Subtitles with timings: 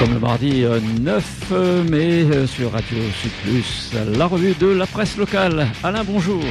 [0.00, 0.64] comme le mardi
[1.02, 5.66] 9 euh, mai euh, sur Radio Sud Plus, la revue de la presse locale.
[5.82, 6.42] Alain, bonjour.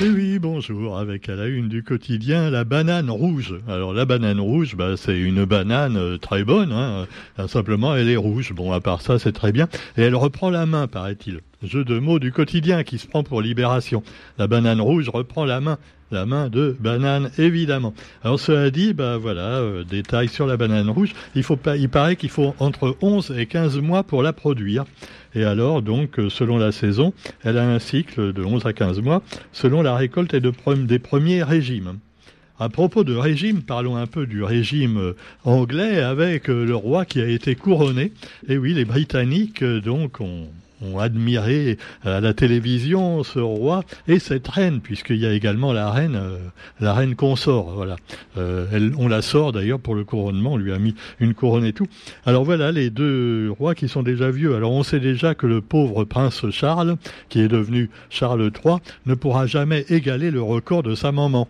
[0.00, 3.54] Eh oui, bonjour, avec à la une du quotidien la banane rouge.
[3.68, 7.06] Alors la banane rouge, bah, c'est une banane euh, très bonne, hein.
[7.48, 8.54] simplement elle est rouge.
[8.54, 9.68] Bon, à part ça, c'est très bien.
[9.98, 11.40] Et elle reprend la main, paraît-il.
[11.62, 14.02] Jeu de mots du quotidien qui se prend pour libération.
[14.38, 15.78] La banane rouge reprend la main
[16.10, 17.94] la main de banane, évidemment.
[18.24, 21.12] Alors cela dit, bah voilà, euh, détail sur la banane rouge.
[21.34, 24.84] Il, faut pas, il paraît qu'il faut entre 11 et 15 mois pour la produire.
[25.34, 27.12] Et alors, donc, euh, selon la saison,
[27.44, 30.52] elle a un cycle de 11 à 15 mois, selon la récolte et de,
[30.84, 31.98] des premiers régimes.
[32.58, 37.20] À propos de régime, parlons un peu du régime euh, anglais avec le roi qui
[37.20, 38.12] a été couronné.
[38.48, 40.48] Et oui, les Britanniques, donc, ont,
[40.82, 45.90] ont admiré à la télévision ce roi et cette reine, puisqu'il y a également la
[45.90, 46.38] reine, euh,
[46.80, 47.72] la reine consort.
[47.74, 47.96] Voilà,
[48.38, 50.52] euh, elle, on la sort d'ailleurs pour le couronnement.
[50.52, 51.86] On lui a mis une couronne et tout.
[52.26, 54.54] Alors voilà les deux rois qui sont déjà vieux.
[54.54, 56.96] Alors on sait déjà que le pauvre prince Charles,
[57.28, 61.48] qui est devenu Charles III, ne pourra jamais égaler le record de sa maman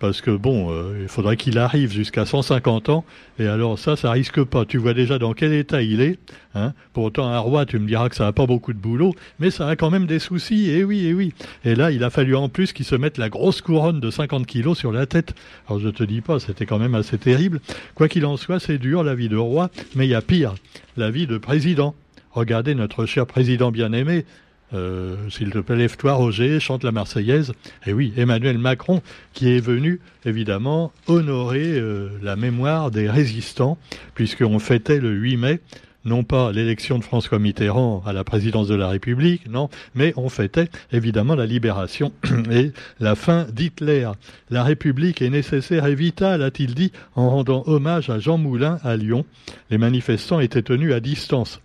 [0.00, 3.04] parce que bon, euh, il faudrait qu'il arrive jusqu'à 150 ans,
[3.38, 4.64] et alors ça, ça risque pas.
[4.64, 6.18] Tu vois déjà dans quel état il est.
[6.54, 6.72] Hein.
[6.94, 9.68] Pourtant, un roi, tu me diras que ça n'a pas beaucoup de boulot, mais ça
[9.68, 11.34] a quand même des soucis, et oui, et oui.
[11.64, 14.46] Et là, il a fallu en plus qu'il se mette la grosse couronne de 50
[14.46, 15.34] kilos sur la tête.
[15.68, 17.60] Alors je te dis pas, c'était quand même assez terrible.
[17.94, 20.54] Quoi qu'il en soit, c'est dur la vie de roi, mais il y a pire,
[20.96, 21.94] la vie de président.
[22.32, 24.24] Regardez notre cher président bien-aimé,
[24.72, 27.52] euh, s'il te plaît, lève-toi, Roger, chante la Marseillaise.
[27.86, 33.78] Et oui, Emmanuel Macron, qui est venu, évidemment, honorer euh, la mémoire des résistants,
[34.14, 35.60] puisqu'on fêtait le 8 mai,
[36.04, 40.28] non pas l'élection de François Mitterrand à la présidence de la République, non, mais on
[40.28, 42.12] fêtait évidemment la libération
[42.50, 44.10] et la fin d'Hitler.
[44.50, 48.96] La République est nécessaire et vitale, a-t-il dit, en rendant hommage à Jean Moulin à
[48.96, 49.24] Lyon.
[49.70, 51.60] Les manifestants étaient tenus à distance.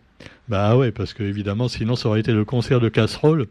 [0.47, 3.47] Bah ouais, parce que évidemment, sinon ça aurait été le concert de casserole.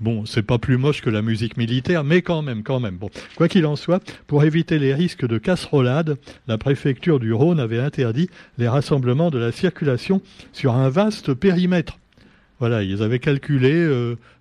[0.00, 2.96] Bon, c'est pas plus moche que la musique militaire, mais quand même, quand même.
[2.96, 6.16] Bon, quoi qu'il en soit, pour éviter les risques de casserolade,
[6.48, 8.28] la préfecture du Rhône avait interdit
[8.58, 10.20] les rassemblements de la circulation
[10.52, 11.98] sur un vaste périmètre.
[12.60, 13.86] Voilà, ils avaient calculé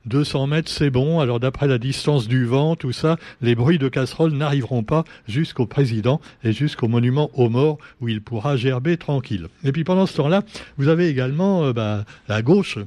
[0.05, 1.19] 200 euh, mètres, c'est bon.
[1.19, 5.65] Alors d'après la distance du vent, tout ça, les bruits de casserole n'arriveront pas jusqu'au
[5.65, 9.47] président et jusqu'au monument aux morts où il pourra gerber tranquille.
[9.63, 10.43] Et puis pendant ce temps-là,
[10.77, 12.77] vous avez également euh, bah, la gauche.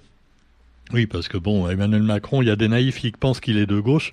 [0.93, 3.67] Oui, parce que bon, Emmanuel Macron, il y a des naïfs qui pensent qu'il est
[3.67, 4.13] de gauche.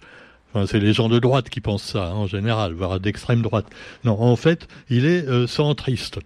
[0.54, 3.66] Enfin, c'est les gens de droite qui pensent ça, hein, en général, voire d'extrême droite.
[4.04, 6.20] Non, en fait, il est euh, centriste.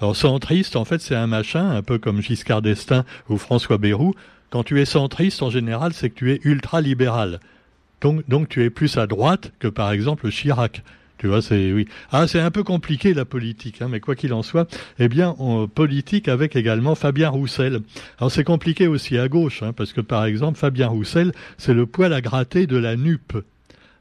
[0.00, 4.14] Alors centriste, en fait, c'est un machin, un peu comme Giscard d'Estaing ou François Bayrou,
[4.50, 7.40] quand tu es centriste, en général, c'est que tu es ultra-libéral.
[8.00, 10.82] Donc, donc tu es plus à droite que par exemple Chirac.
[11.18, 11.86] Tu vois, c'est oui.
[12.12, 15.36] Ah, c'est un peu compliqué la politique, hein, mais quoi qu'il en soit, eh bien,
[15.38, 17.80] on, politique avec également Fabien Roussel.
[18.18, 21.84] Alors c'est compliqué aussi à gauche, hein, parce que par exemple, Fabien Roussel, c'est le
[21.84, 23.34] poil à gratter de la NUP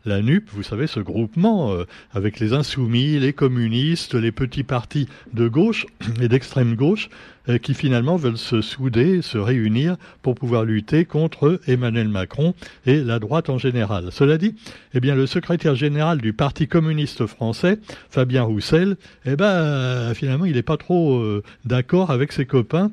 [0.10, 5.08] la NUP, vous savez, ce groupement euh, avec les insoumis, les communistes, les petits partis
[5.34, 5.86] de gauche
[6.22, 7.10] et d'extrême gauche,
[7.48, 12.56] euh, qui finalement veulent se souder, se réunir pour pouvoir lutter contre Emmanuel Macron
[12.88, 14.08] et la droite en général.
[14.12, 14.56] Cela dit,
[14.94, 17.78] eh bien, le secrétaire général du Parti communiste français,
[18.10, 22.92] Fabien Roussel, eh ben, finalement, il n'est pas trop euh, d'accord avec ses copains,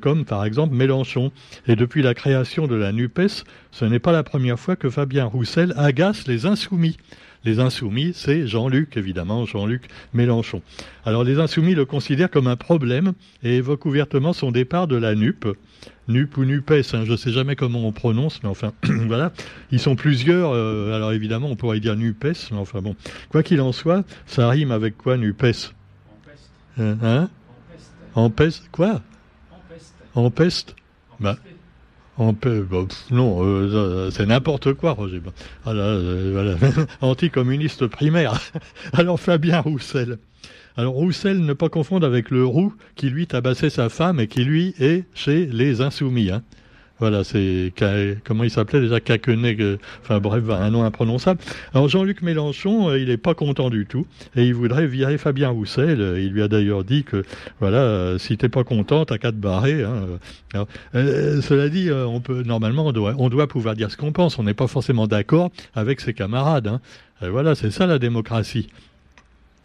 [0.00, 1.32] comme par exemple Mélenchon.
[1.66, 5.26] Et depuis la création de la NUPES, ce n'est pas la première fois que Fabien
[5.26, 6.96] Roussel agace les insoumis.
[7.44, 10.62] Les insoumis, c'est Jean-Luc, évidemment, Jean-Luc Mélenchon.
[11.04, 13.12] Alors les insoumis le considèrent comme un problème
[13.44, 15.46] et évoquent ouvertement son départ de la NUP.
[16.08, 19.32] NUP ou NUPES, hein, je ne sais jamais comment on prononce, mais enfin, voilà.
[19.70, 22.96] Ils sont plusieurs, euh, alors évidemment, on pourrait dire NUPES, mais enfin bon.
[23.28, 25.42] Quoi qu'il en soit, ça rime avec quoi NUPES?
[25.44, 26.50] En peste.
[26.78, 27.28] Hein?
[28.14, 28.68] En peste.
[28.72, 29.02] Quoi?
[29.52, 29.94] En peste.
[30.14, 30.76] En peste
[31.20, 31.36] bah,
[32.18, 35.20] non, euh, c'est n'importe quoi, Roger.
[35.64, 36.86] Voilà, euh, voilà.
[37.02, 38.40] Anticommuniste primaire.
[38.94, 40.18] Alors Fabien Roussel.
[40.78, 44.44] Alors Roussel, ne pas confondre avec le Roux qui lui tabassait sa femme et qui
[44.44, 46.30] lui est chez les Insoumis.
[46.30, 46.42] Hein.
[46.98, 47.72] Voilà, c'est
[48.24, 49.00] comment il s'appelait déjà?
[49.00, 49.56] Caquenet,
[50.02, 51.40] enfin bref, un nom imprononçable.
[51.74, 55.50] Alors Jean-Luc Mélenchon, euh, il n'est pas content du tout et il voudrait virer Fabien
[55.50, 56.16] Roussel.
[56.18, 57.24] Il lui a d'ailleurs dit que
[57.60, 59.82] voilà, euh, si t'es pas content, t'as qu'à te barrer.
[59.82, 60.18] Hein.
[60.94, 64.38] Euh, cela dit, on peut normalement on doit, on doit pouvoir dire ce qu'on pense.
[64.38, 66.68] On n'est pas forcément d'accord avec ses camarades.
[66.68, 66.80] Hein.
[67.20, 68.68] voilà, c'est ça la démocratie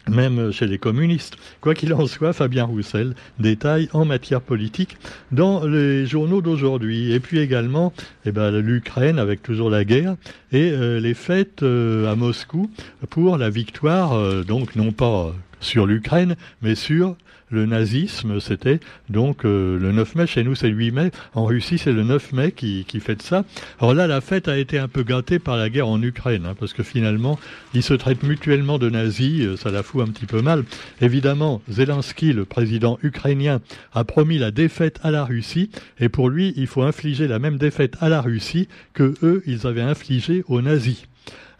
[0.08, 1.36] même chez les communistes.
[1.60, 4.96] Quoi qu'il en soit, Fabien Roussel détaille en matière politique
[5.30, 7.12] dans les journaux d'aujourd'hui.
[7.12, 7.92] Et puis également
[8.24, 10.16] eh ben, l'Ukraine avec toujours la guerre
[10.52, 12.70] et euh, les fêtes euh, à Moscou
[13.10, 17.16] pour la victoire, euh, donc non pas sur l'Ukraine, mais sur
[17.52, 20.26] le nazisme, c'était donc euh, le 9 mai.
[20.26, 21.10] Chez nous, c'est le 8 mai.
[21.34, 23.44] En Russie, c'est le 9 mai qui, qui fête ça.
[23.78, 26.54] Alors là, la fête a été un peu gâtée par la guerre en Ukraine, hein,
[26.58, 27.38] parce que finalement,
[27.74, 29.42] ils se traitent mutuellement de nazis.
[29.42, 30.64] Euh, ça la fout un petit peu mal.
[31.00, 33.60] Évidemment, Zelensky, le président ukrainien,
[33.92, 35.70] a promis la défaite à la Russie,
[36.00, 39.66] et pour lui, il faut infliger la même défaite à la Russie que eux, ils
[39.66, 41.06] avaient infligé aux nazis.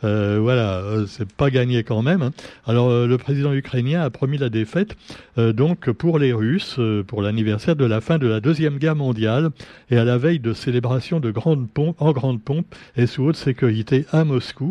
[0.05, 2.23] Euh, voilà, euh, c'est pas gagné quand même.
[2.23, 2.33] Hein.
[2.67, 4.97] Alors euh, le président ukrainien a promis la défaite
[5.37, 9.51] donc pour les Russes pour l'anniversaire de la fin de la deuxième guerre mondiale
[9.91, 12.67] et à la veille de célébration de grande pompe en grande pompe
[12.97, 14.71] et sous haute sécurité à Moscou.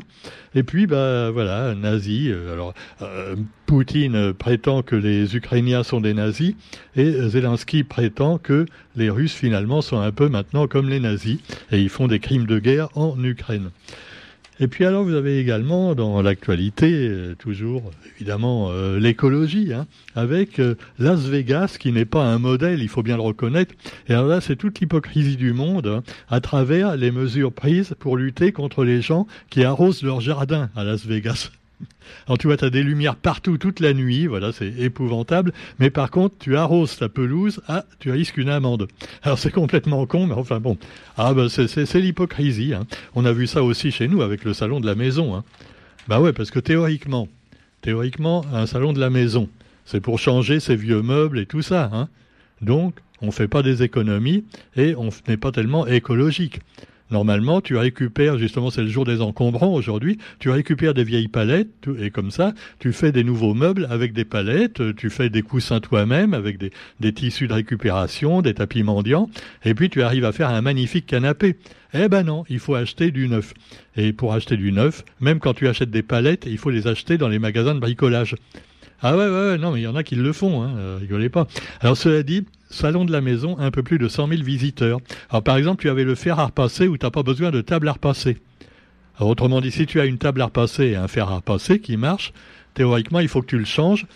[0.54, 2.31] Et puis bah voilà, nazis.
[2.51, 2.74] alors
[3.66, 6.56] Poutine prétend que les Ukrainiens sont des nazis
[6.95, 11.39] et Zelensky prétend que les Russes finalement sont un peu maintenant comme les nazis
[11.72, 13.72] et ils font des crimes de guerre en Ukraine.
[14.62, 20.60] Et puis alors vous avez également dans l'actualité euh, toujours évidemment euh, l'écologie, hein, avec
[20.60, 23.74] euh, Las Vegas qui n'est pas un modèle, il faut bien le reconnaître.
[24.08, 28.18] Et alors là c'est toute l'hypocrisie du monde hein, à travers les mesures prises pour
[28.18, 31.50] lutter contre les gens qui arrosent leur jardin à Las Vegas.
[32.28, 35.54] Alors tu vois, tu as des lumières partout toute la nuit, voilà, c'est épouvantable.
[35.80, 38.88] Mais par contre, tu arroses ta pelouse, ah, tu risques une amende.
[39.24, 40.78] Alors c'est complètement con, mais enfin bon.
[41.18, 42.74] Ah ben c'est l'hypocrisie.
[42.74, 42.86] Hein.
[43.16, 45.36] On a vu ça aussi chez nous avec le salon de la maison.
[45.36, 45.44] Hein.
[46.07, 47.28] Bah ouais, parce que théoriquement,
[47.81, 49.50] théoriquement, un salon de la maison,
[49.86, 51.89] c'est pour changer ses vieux meubles et tout ça.
[51.94, 52.10] Hein.
[52.62, 54.45] Donc, on ne fait pas des économies
[54.75, 56.60] et on n'est pas tellement écologique.
[57.12, 61.90] Normalement, tu récupères, justement, c'est le jour des encombrants aujourd'hui, tu récupères des vieilles palettes,
[62.00, 65.81] et comme ça, tu fais des nouveaux meubles avec des palettes, tu fais des coussins
[65.81, 69.30] toi-même avec des, tissus de récupération, des tapis mendiants,
[69.66, 71.58] et puis tu arrives à faire un magnifique canapé.
[71.94, 73.54] Eh ben non, il faut acheter du neuf.
[73.98, 77.18] Et pour acheter du neuf, même quand tu achètes des palettes, il faut les acheter
[77.18, 78.36] dans les magasins de bricolage.
[79.01, 80.98] Ah ouais, ouais, ouais non, mais il y en a qui le font, hein, euh,
[81.00, 81.48] rigolez pas.
[81.80, 85.00] Alors cela dit, salon de la maison, un peu plus de 100 000 visiteurs.
[85.30, 87.62] Alors par exemple, tu avais le fer à repasser où tu n'as pas besoin de
[87.62, 88.38] table à repasser.
[89.18, 91.80] Alors, autrement dit, si tu as une table à repasser et un fer à repasser
[91.80, 92.33] qui marche,
[92.74, 94.07] théoriquement, il faut que tu le changes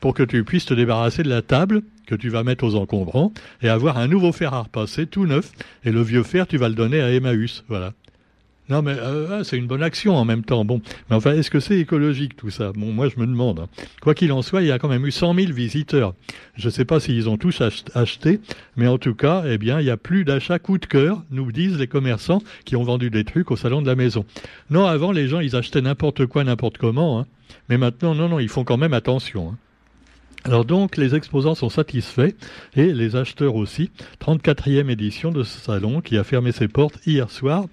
[0.00, 3.32] pour que tu puisses te débarrasser de la table que tu vas mettre aux encombrants
[3.62, 5.52] et avoir un nouveau fer à repasser tout neuf.
[5.84, 7.64] Et le vieux fer, tu vas le donner à Emmaüs.
[7.68, 7.92] Voilà.
[8.70, 10.64] Non, mais euh, ah, c'est une bonne action en même temps.
[10.64, 10.80] Bon,
[11.10, 12.72] mais enfin, est-ce que c'est écologique tout ça?
[12.72, 13.60] Bon, moi je me demande.
[13.60, 13.68] Hein.
[14.00, 16.14] Quoi qu'il en soit, il y a quand même eu 100 000 visiteurs.
[16.56, 17.62] Je ne sais pas s'ils ont tous
[17.94, 18.40] acheté,
[18.76, 21.52] mais en tout cas, eh bien, il y a plus d'achats coup de cœur, nous
[21.52, 24.24] disent les commerçants qui ont vendu des trucs au salon de la maison.
[24.70, 27.26] Non, avant les gens ils achetaient n'importe quoi, n'importe comment, hein.
[27.68, 29.50] mais maintenant, non, non, ils font quand même attention.
[29.50, 29.58] Hein.
[30.46, 32.34] Alors donc les exposants sont satisfaits
[32.76, 33.90] et les acheteurs aussi.
[34.20, 37.64] 34e édition de ce salon qui a fermé ses portes hier soir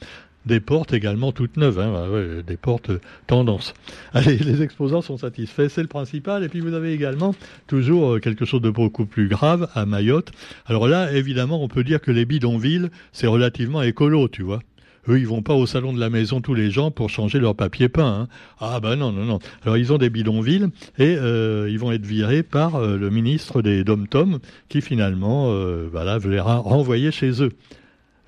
[0.45, 3.73] des portes également toutes neuves, hein, bah des portes euh, tendance.
[4.13, 6.43] Allez, les exposants sont satisfaits, c'est le principal.
[6.43, 7.35] Et puis vous avez également
[7.67, 10.31] toujours euh, quelque chose de beaucoup plus grave à Mayotte.
[10.65, 14.61] Alors là, évidemment, on peut dire que les bidonvilles, c'est relativement écolo, tu vois.
[15.09, 17.55] Eux, ils vont pas au salon de la maison tous les gens pour changer leur
[17.55, 18.21] papier peint.
[18.21, 18.27] Hein.
[18.59, 19.39] Ah ben non, non, non.
[19.63, 20.67] Alors ils ont des bidonvilles
[20.99, 24.37] et euh, ils vont être virés par le ministre des Dom-Tom
[24.69, 25.51] qui finalement,
[25.91, 27.51] voilà, veut les renvoyer chez eux.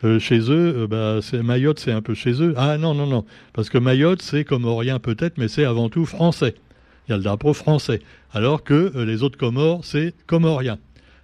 [0.03, 2.53] Euh, chez eux, euh, bah, Mayotte, c'est un peu chez eux.
[2.57, 3.25] Ah non, non, non.
[3.53, 6.55] Parce que Mayotte, c'est comorien peut-être, mais c'est avant tout français.
[7.07, 8.01] Il y a le drapeau français.
[8.33, 10.77] Alors que euh, les autres Comores, c'est comorien.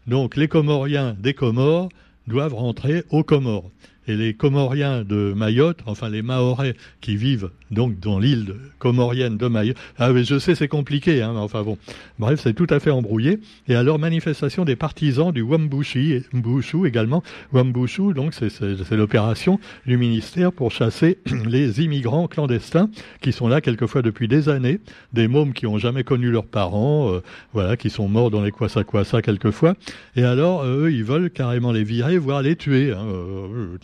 [0.07, 1.89] Donc les Comoriens des Comores
[2.27, 3.69] doivent rentrer aux Comores
[4.09, 9.47] et les Comoriens de Mayotte, enfin les Mahorais qui vivent donc dans l'île comorienne de
[9.47, 9.77] Mayotte.
[9.97, 11.77] Ah mais je sais c'est compliqué, hein, mais enfin bon.
[12.17, 13.39] Bref, c'est tout à fait embrouillé.
[13.67, 17.23] Et alors manifestation des partisans du Wambouchi, Mbouchou également.
[17.53, 22.89] Wambouchou, donc c'est l'opération du ministère pour chasser les immigrants clandestins
[23.21, 24.79] qui sont là quelquefois depuis des années,
[25.13, 27.21] des mômes qui ont jamais connu leurs parents, euh,
[27.53, 29.75] voilà, qui sont morts dans les Kwasa Kwasa quelquefois.
[30.15, 32.91] Et alors euh, eux, ils veulent carrément les virer, voire les tuer.
[32.91, 33.77] Hein, euh,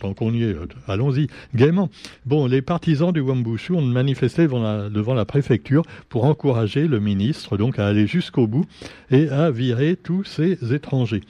[0.88, 1.90] allons-y, gaiement.
[2.24, 7.00] Bon, les partisans du Wambushu ont manifesté devant la, devant la préfecture pour encourager le
[7.00, 8.66] ministre donc à aller jusqu'au bout
[9.10, 11.22] et à virer tous ces étrangers.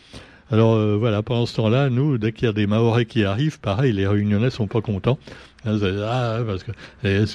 [0.51, 3.59] Alors euh, voilà, pendant ce temps-là, nous, dès qu'il y a des Maoris qui arrivent,
[3.59, 5.19] pareil, les Réunionnais sont pas contents.
[5.67, 6.71] Ah, parce que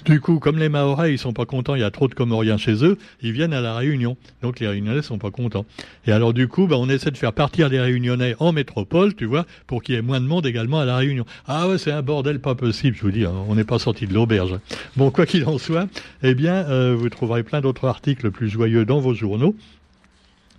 [0.06, 2.58] du coup, comme les Maorais, ils sont pas contents, il y a trop de Comoriens
[2.58, 4.16] chez eux, ils viennent à la Réunion.
[4.42, 5.66] Donc les Réunionnais sont pas contents.
[6.08, 9.26] Et alors du coup, bah, on essaie de faire partir les Réunionnais en métropole, tu
[9.26, 11.26] vois, pour qu'il y ait moins de monde également à la Réunion.
[11.46, 13.26] Ah ouais, c'est un bordel pas possible, je vous dis.
[13.26, 13.34] Hein.
[13.50, 14.58] on n'est pas sorti de l'auberge.
[14.96, 15.88] Bon, quoi qu'il en soit,
[16.24, 19.56] eh bien, euh, vous trouverez plein d'autres articles plus joyeux dans vos journaux.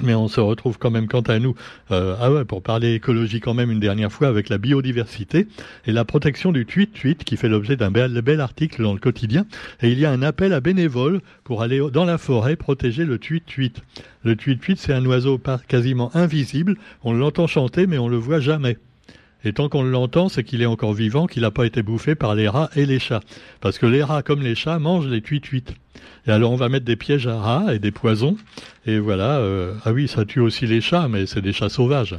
[0.03, 1.55] Mais on se retrouve quand même, quant à nous,
[1.91, 5.47] euh, ah pour parler écologie quand même une dernière fois avec la biodiversité
[5.87, 9.47] et la protection du tuit-tuit qui fait l'objet d'un bel, bel, article dans le quotidien.
[9.81, 13.19] Et il y a un appel à bénévoles pour aller dans la forêt protéger le
[13.19, 13.75] tuit-tuit.
[14.25, 16.77] Le tuit-tuit, c'est un oiseau quasiment invisible.
[17.05, 18.77] On l'entend chanter, mais on le voit jamais.
[19.45, 22.35] Et tant qu'on l'entend, c'est qu'il est encore vivant, qu'il n'a pas été bouffé par
[22.35, 23.21] les rats et les chats.
[23.61, 25.65] Parce que les rats, comme les chats, mangent les tuit-tuit.
[26.27, 28.37] Et alors on va mettre des pièges à rats et des poisons.
[28.87, 29.39] Et voilà.
[29.39, 32.17] Euh, ah oui, ça tue aussi les chats, mais c'est des chats sauvages.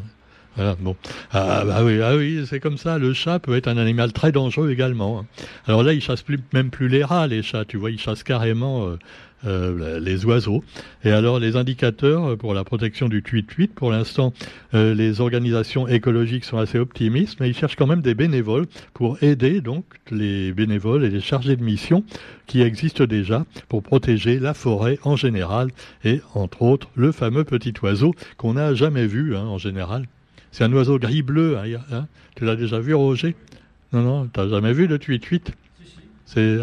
[0.57, 2.97] Ah, bah oui, ah oui, c'est comme ça.
[2.97, 5.19] Le chat peut être un animal très dangereux également.
[5.19, 5.25] Hein.
[5.67, 7.65] Alors là, il chasse plus, même plus les rats, les chats.
[7.65, 8.97] Tu vois, ils chassent carrément euh,
[9.45, 10.63] euh, les oiseaux.
[11.03, 14.31] Et alors les indicateurs pour la protection du tuit-tuit, pour l'instant,
[14.73, 19.21] euh, les organisations écologiques sont assez optimistes, mais ils cherchent quand même des bénévoles pour
[19.21, 22.05] aider donc les bénévoles et les chargés de mission
[22.47, 25.71] qui existent déjà pour protéger la forêt en général
[26.05, 30.05] et entre autres le fameux petit oiseau qu'on n'a jamais vu hein, en général.
[30.53, 31.57] C'est un oiseau gris-bleu.
[31.57, 32.07] Hein, hein.
[32.35, 33.35] tu l'as déjà vu, Roger?
[33.91, 35.51] Non, non, tu n'as jamais vu le tuit-tuit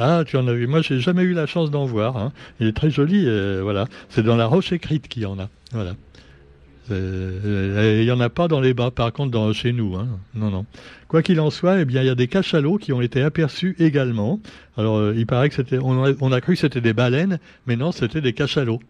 [0.00, 0.66] ah, tu en as vu.
[0.66, 2.16] Moi, j'ai jamais eu la chance d'en voir.
[2.16, 2.32] Hein.
[2.58, 3.24] Il est très joli.
[3.26, 5.48] Euh, voilà, c'est dans la roche écrite qu'il y en a.
[5.72, 5.94] Voilà.
[6.90, 9.94] Il n'y en a pas dans les bas, par contre, dans, chez nous.
[9.94, 10.08] Hein.
[10.34, 10.66] Non, non.
[11.06, 13.76] Quoi qu'il en soit, eh bien, il y a des cachalots qui ont été aperçus
[13.78, 14.40] également.
[14.76, 17.92] Alors, euh, il paraît que c'était, on a cru que c'était des baleines, mais non,
[17.92, 18.80] c'était des cachalots.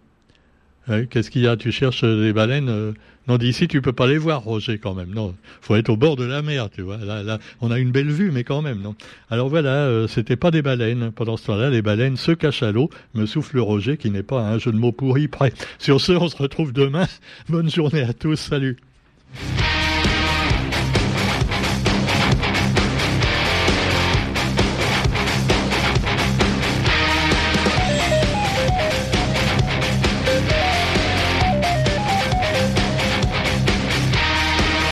[1.11, 1.57] Qu'est-ce qu'il y a?
[1.57, 2.93] Tu cherches des baleines euh,
[3.29, 5.11] Non, d'ici, tu peux pas les voir, Roger, quand même.
[5.15, 6.97] Non, faut être au bord de la mer, tu vois.
[6.99, 8.95] Là, on a une belle vue, mais quand même, non?
[9.31, 11.13] Alors voilà, euh, c'était pas des baleines.
[11.13, 14.41] Pendant ce temps-là, les baleines se cachent à l'eau, me souffle Roger, qui n'est pas
[14.41, 15.53] un jeu de mots pourri prêt.
[15.79, 17.07] Sur ce, on se retrouve demain.
[17.49, 18.77] Bonne journée à tous, salut.